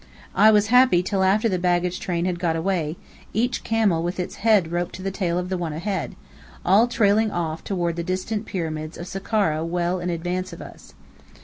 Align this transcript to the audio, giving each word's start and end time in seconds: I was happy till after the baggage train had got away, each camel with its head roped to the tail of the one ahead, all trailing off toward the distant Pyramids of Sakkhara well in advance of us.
I 0.33 0.49
was 0.49 0.69
happy 0.73 1.03
till 1.03 1.21
after 1.21 1.47
the 1.47 1.59
baggage 1.59 1.99
train 1.99 2.25
had 2.25 2.39
got 2.39 2.55
away, 2.55 2.97
each 3.33 3.63
camel 3.63 4.01
with 4.01 4.19
its 4.19 4.37
head 4.37 4.71
roped 4.71 4.95
to 4.95 5.03
the 5.03 5.11
tail 5.11 5.37
of 5.37 5.49
the 5.49 5.59
one 5.59 5.73
ahead, 5.73 6.15
all 6.65 6.87
trailing 6.87 7.29
off 7.29 7.63
toward 7.63 7.97
the 7.97 8.03
distant 8.03 8.47
Pyramids 8.47 8.97
of 8.97 9.05
Sakkhara 9.05 9.63
well 9.63 9.99
in 9.99 10.09
advance 10.09 10.53
of 10.53 10.59
us. 10.59 10.95